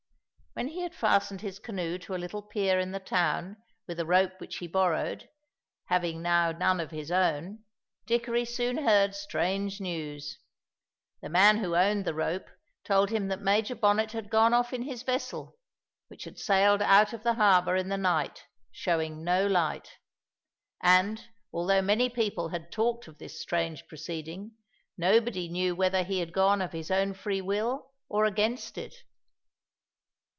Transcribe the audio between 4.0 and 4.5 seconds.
a rope